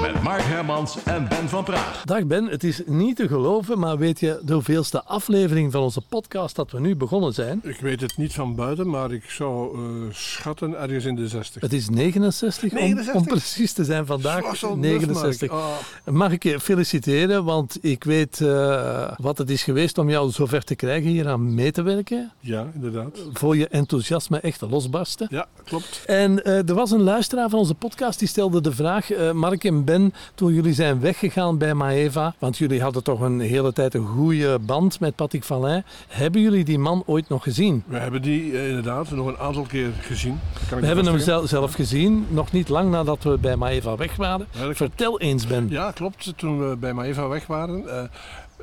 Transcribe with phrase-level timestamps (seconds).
[0.00, 2.02] Met Mark Hermans en Ben van Praag.
[2.04, 6.00] Dag Ben, het is niet te geloven, maar weet je de hoeveelste aflevering van onze
[6.00, 7.60] podcast dat we nu begonnen zijn?
[7.62, 9.82] Ik weet het niet van buiten, maar ik zou eh,
[10.14, 11.62] schatten ergens in de 60.
[11.62, 13.26] Het is 69, om- Om, 69?
[13.32, 14.40] precies te zijn vandaag.
[14.42, 15.50] Zoals al 69.
[15.50, 15.62] Mark.
[16.04, 16.14] Ah.
[16.14, 20.64] Mag ik je feliciteren, want ik weet eh, wat het is geweest om jou zover
[20.64, 22.32] te krijgen hier aan mee te werken.
[22.40, 23.18] Ja, inderdaad.
[23.32, 25.26] Voor je enthousiasme echt losbarsten.
[25.30, 26.02] Ja, klopt.
[26.06, 29.64] En eh, er was een luisteraar van onze podcast die stelde de vraag: eh, Mark
[29.64, 33.94] en Ben, toen jullie zijn weggegaan bij Maeva, want jullie hadden toch een hele tijd
[33.94, 37.82] een goede band met Patrick Vallijn, hebben jullie die man ooit nog gezien?
[37.86, 40.40] We hebben die eh, inderdaad nog een aantal keer gezien.
[40.80, 44.46] We hebben hem zel- zelf gezien, nog niet lang nadat we bij Maeva weg waren.
[44.50, 44.74] Ja.
[44.74, 45.66] Vertel eens, Ben.
[45.70, 46.32] Ja, klopt.
[46.36, 48.02] Toen we bij Maeva weg waren, eh,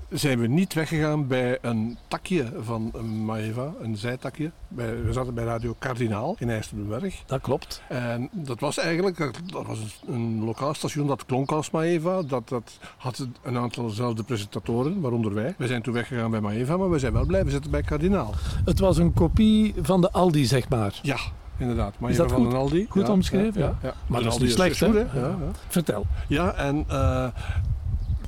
[0.09, 2.91] zijn we niet weggegaan bij een takje van
[3.25, 4.51] Maeva, een zijtakje.
[4.67, 7.23] Bij, we zaten bij Radio Kardinaal in IJsselberg.
[7.25, 7.81] Dat klopt.
[7.89, 12.21] En dat was eigenlijk dat was een, een lokaal station dat klonk als Maeva.
[12.21, 15.55] Dat, dat had een aantal dezelfde presentatoren, waaronder wij.
[15.57, 18.33] We zijn toen weggegaan bij Maeva, maar we zijn wel blijven zitten bij Kardinaal.
[18.65, 20.99] Het was een kopie van de Aldi, zeg maar.
[21.01, 21.17] Ja,
[21.57, 21.99] inderdaad.
[21.99, 22.85] Maeva dat van goed- den Aldi.
[22.89, 23.61] goed Ja, omschreven?
[23.61, 23.93] Ja, ja.
[24.07, 24.85] Maar dat is niet slecht, hè?
[24.87, 25.35] Ja, ja.
[25.67, 26.05] Vertel.
[26.27, 27.27] Ja, en eh,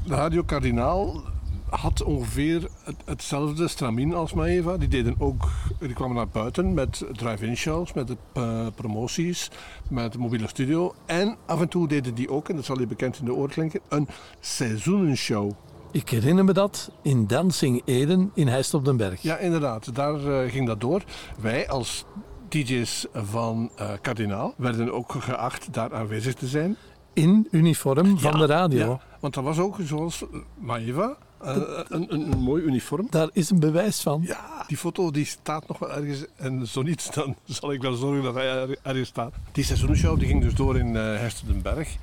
[0.08, 1.22] Radio Kardinaal
[1.70, 4.78] had ongeveer het, hetzelfde stramien als Maeva.
[4.78, 9.52] Die, deden ook, die kwamen naar buiten met drive-in shows, met de, eh, promoties,
[9.90, 10.94] met de mobiele studio.
[11.06, 13.50] En af en toe deden die ook, en dat zal je bekend in de oor
[13.50, 14.08] klinken, een
[14.40, 15.52] seizoenenshow.
[15.92, 19.22] Ik herinner me dat in Dancing Eden in Heist op den Berg.
[19.22, 21.04] Ja, inderdaad, daar eh, ging dat door.
[21.40, 22.06] Wij als
[22.50, 26.76] DJ's van eh Kardinaal werden ook geacht daar aanwezig te zijn.
[27.14, 28.90] In uniform van Ja, de radio.
[28.90, 30.24] Ja, want dat was ook zoals
[30.60, 31.56] Maeva, eh,
[31.88, 33.08] een, een, een mooi uniform.
[33.10, 34.22] Daar is een bewijs van.
[34.26, 36.26] Ja, die foto die staat nog wel ergens.
[36.36, 39.34] En zo niet, dan zal ik wel zorgen dat hij er- ergens staat.
[39.52, 41.96] Die seizoenshow die ging dus door in eh Herstenberg.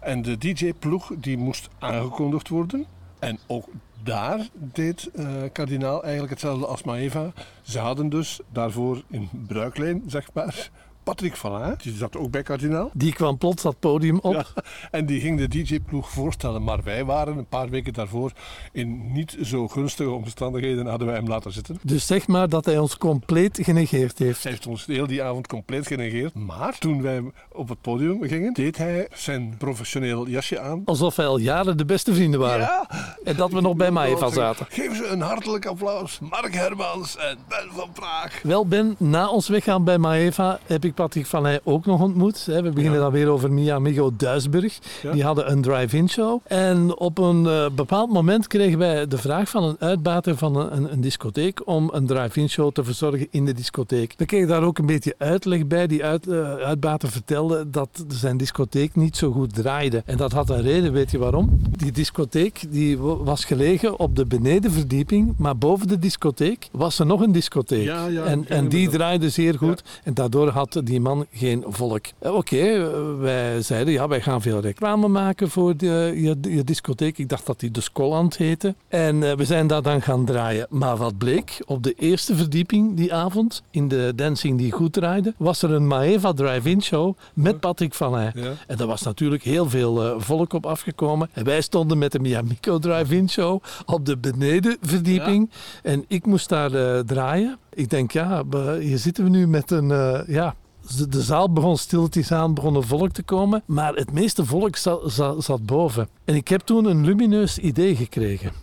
[0.00, 2.86] En de DJ-ploeg die moest aangekondigd worden.
[3.18, 3.68] En ook
[4.02, 7.32] daar deed eh Kardinaal eigenlijk hetzelfde als Maeva.
[7.62, 10.70] Ze hadden dus daarvoor in bruiklijn, zeg maar,
[11.08, 11.74] Patrick Vallin.
[11.82, 12.90] Die zat ook bij Kardinaal.
[12.92, 14.32] Die kwam plots dat podium op.
[14.32, 14.44] Ja,
[14.98, 16.64] en die ging de DJ-ploeg voorstellen.
[16.64, 18.32] Maar wij waren een paar weken daarvoor
[18.72, 21.78] in niet zo gunstige omstandigheden hadden wij hem laten zitten.
[21.82, 24.42] Dus zeg maar dat hij ons compleet genegeerd heeft.
[24.42, 26.34] Hij heeft ons heel die avond compleet genegeerd.
[26.34, 30.82] Maar toen wij op het podium gingen, deed hij zijn professioneel jasje aan.
[30.84, 32.60] Alsof wij al jaren de beste vrienden waren.
[32.60, 33.16] Ja!
[33.24, 34.66] En dat we nog bij Maeva zaten.
[34.68, 36.18] Geef ze een hartelijk applaus.
[36.18, 38.40] Mark Hermans en Ben van Praag.
[38.42, 42.46] Wel Ben, na ons weggaan bij Maeva heb ik Patrick van Heij ook nog ontmoet.
[42.46, 42.62] hè.
[42.62, 44.78] We beginnen dan weer over Mia Amigo Duisburg.
[45.12, 46.40] Die hadden een drive-in show.
[46.46, 50.76] En op een eh, bepaald moment kregen wij de vraag van een uitbater van een,
[50.76, 54.14] een, een discotheek om een drive-in show te verzorgen in de discotheek.
[54.16, 55.86] We kregen daar ook een beetje uitleg bij.
[55.86, 60.02] Die uit, eh, uitbater vertelde dat zijn discotheek niet zo goed draaide.
[60.06, 61.60] En dat had een reden, weet je waarom?
[61.70, 67.06] Die discotheek die wa- was gelegen op de benedenverdieping, maar boven de discotheek was er
[67.06, 67.84] nog een discotheek.
[67.84, 69.82] Ja, ja, en, en die draaide zeer goed.
[70.04, 72.06] En daardoor had die man geen volk.
[72.18, 76.64] Eh, Oké, eh, wij zeiden ja, wij gaan veel reclame maken voor de, je, je
[76.64, 77.18] discotheek.
[77.18, 78.74] Ik dacht dat die de Skolland heette.
[78.88, 80.66] En eh, we zijn daar dan gaan draaien.
[80.70, 85.34] Maar wat bleek, op de eerste verdieping die avond, in de dancing die goed draaide,
[85.36, 88.32] was er een Maeva drive-in show met Patrick van Heij.
[88.34, 88.52] Ja.
[88.66, 91.28] En daar was natuurlijk heel veel volk op afgekomen.
[91.32, 95.50] En wij stonden met de Miamico drive-in show op de benedenverdieping.
[95.82, 97.58] En ik moest daar draaien.
[97.72, 98.44] Ik denk, ja,
[98.78, 99.88] hier zitten we nu met een,
[100.26, 100.54] ja...
[100.96, 103.62] De de zaal begon stilletjes aan, begon er volk te komen.
[103.66, 106.08] Maar het meeste volk zat, zat, zat boven.
[106.24, 108.52] En ik heb toen een lumineus idee gekregen.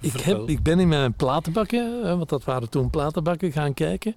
[0.00, 4.16] Ik, heb, ik ben in mijn platenbakken, hè, want dat waren toen platenbakken, gaan kijken.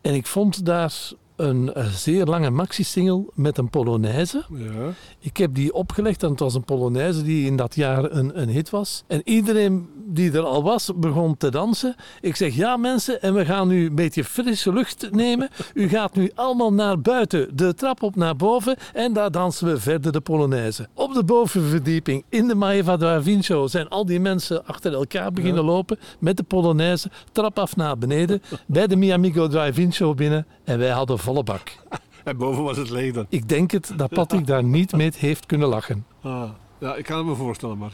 [0.00, 0.92] En ik vond daar
[1.36, 4.44] een, eh, zeer lange maxi-single met een polonaise.
[4.50, 4.92] Ja.
[5.18, 8.48] Ik heb die opgelegd en het was een Polonaise die in dat jaar een, een
[8.48, 9.04] hit was.
[9.06, 11.94] En iedereen die er al was, begon te dansen.
[12.20, 15.48] Ik zeg, ja mensen, en we gaan nu een beetje frisse lucht nemen.
[15.74, 19.80] U gaat nu allemaal naar buiten, de trap op naar boven en daar dansen we
[19.80, 20.88] verder de Polonaise.
[20.94, 25.98] Op de bovenverdieping, in de Maeva Show, zijn al die mensen achter elkaar beginnen lopen
[26.18, 30.90] met de Polonaise, trap af naar beneden, bij de Miamigo Drive-In Show binnen en wij
[30.90, 31.62] hadden volle bak.
[32.24, 33.26] En boven was het leeg dan.
[33.28, 36.06] Ik denk het dat Patrick daar niet mee heeft kunnen lachen.
[36.22, 36.42] Ah.
[36.78, 37.92] Ja, ik kan het me voorstellen, Mark.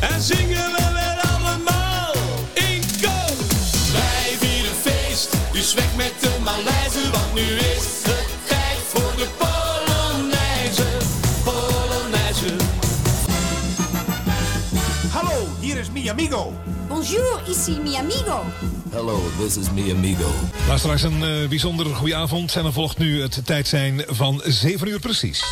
[0.00, 2.12] En zingen we weer allemaal
[2.54, 3.36] in koor.
[3.92, 9.28] Wij vieren feest, dus weg met de Maleisen, want nu is het tijd voor de
[9.38, 10.86] Polonaise.
[11.44, 12.56] Polonaise.
[15.10, 16.52] Hallo, hier is mi amigo.
[16.88, 18.44] Bonjour, ici mi amigo.
[18.96, 20.30] Hello, this is me amigo.
[20.68, 22.56] Luisteraars, een uh, bijzonder goede avond.
[22.56, 25.44] En dan volgt nu het tijd zijn van 7 uur precies.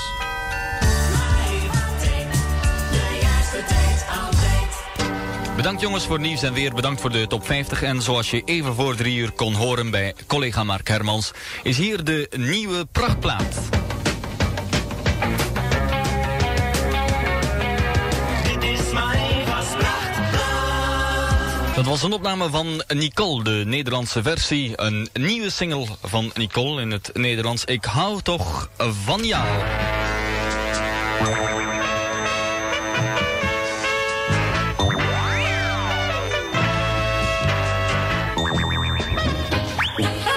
[5.56, 6.74] Bedankt jongens voor nieuws en weer.
[6.74, 7.82] Bedankt voor de top 50.
[7.82, 11.32] En zoals je even voor drie uur kon horen bij collega Mark Hermans...
[11.62, 13.83] is hier de nieuwe prachtplaat.
[21.94, 24.72] Was een opname van Nicole, de Nederlandse versie.
[24.76, 27.64] Een nieuwe single van Nicole in het Nederlands.
[27.64, 29.46] Ik hou toch van jou.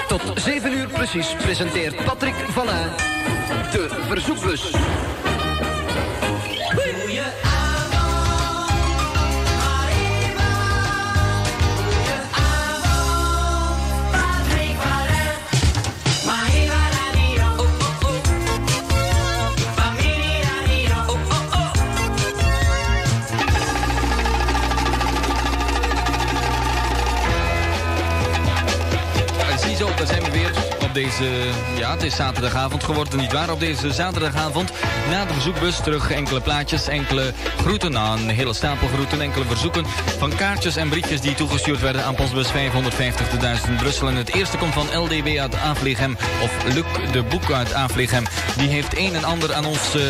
[0.08, 2.66] Tot 7 uur precies presenteert Patrick van
[3.72, 4.70] de verzoekbus.
[31.76, 33.50] Ja, het is zaterdagavond geworden, nietwaar?
[33.50, 34.72] Op deze zaterdagavond
[35.10, 37.92] na de verzoekbus terug enkele plaatjes, enkele groeten.
[37.92, 39.86] Nou, een hele stapel groeten, enkele verzoeken
[40.18, 44.08] van kaartjes en briefjes die toegestuurd werden aan postbus 550 1000 Brussel.
[44.08, 48.24] En het eerste komt van LDB uit Afligem, of Luc de Boek uit Afligem.
[48.56, 50.02] Die heeft een en ander aan ons uh,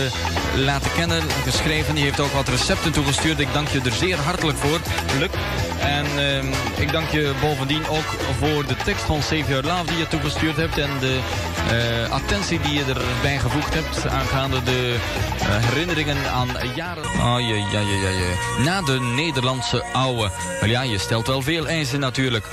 [0.56, 1.94] laten kennen, geschreven.
[1.94, 3.40] Die heeft ook wat recepten toegestuurd.
[3.40, 4.78] Ik dank je er zeer hartelijk voor,
[5.18, 5.30] Luc.
[5.80, 8.04] En uh, ik dank je bovendien ook
[8.38, 10.78] voor de tekst van Save Your Love die je toegestuurd hebt.
[10.78, 11.18] En de
[11.72, 14.96] uh, attentie die je erbij gevoegd hebt aangaande de
[15.42, 17.04] uh, herinneringen aan jaren.
[17.04, 20.30] Oh, je, ja, ja, ja, Na de Nederlandse ouwe.
[20.64, 22.46] Ja, je stelt wel veel eisen natuurlijk.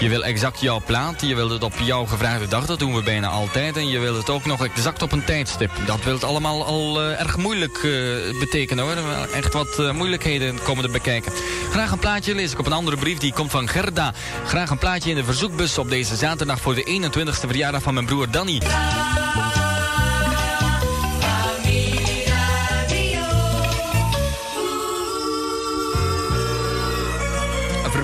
[0.00, 3.02] Je wil exact jouw plaat, je wilt het op jouw gevraagde dag, dat doen we
[3.02, 3.76] bijna altijd.
[3.76, 5.70] En je wilt het ook nog exact op een tijdstip.
[5.86, 8.96] Dat wil het allemaal al uh, erg moeilijk uh, betekenen hoor.
[9.34, 11.32] Echt wat uh, moeilijkheden komen erbij kijken.
[11.70, 14.12] Graag een plaatje lees ik op een andere brief, die komt van Gerda.
[14.46, 18.06] Graag een plaatje in de verzoekbus op deze zaterdag voor de 21ste verjaardag van mijn
[18.06, 18.60] broer Danny.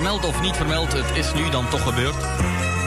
[0.07, 2.21] Vermeld of niet vermeld, het is nu dan toch gebeurd.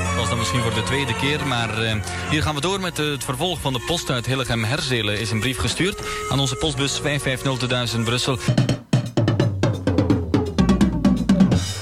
[0.06, 1.92] Dat was dan misschien voor de tweede keer, maar uh,
[2.30, 5.20] hier gaan we door met het vervolg van de post uit Hillegem Herzelen.
[5.20, 6.00] Is een brief gestuurd
[6.30, 8.38] aan onze postbus 550 in Brussel.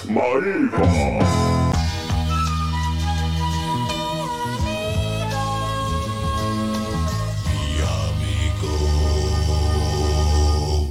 [0.08, 1.58] Maeva.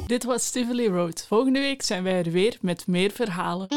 [0.08, 1.26] Dit was Tivoli Road.
[1.28, 3.68] Volgende week zijn wij er weer met meer verhalen.